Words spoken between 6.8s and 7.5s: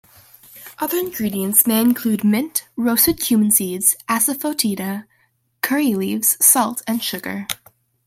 and sugar.